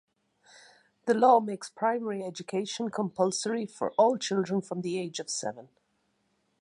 The 1.05 1.13
law 1.13 1.39
makes 1.39 1.69
primary 1.69 2.23
education 2.23 2.89
compulsory 2.89 3.67
for 3.67 3.91
all 3.99 4.17
children 4.17 4.59
from 4.59 4.81
the 4.81 4.99
age 4.99 5.19
of 5.19 5.29
seven. 5.29 5.69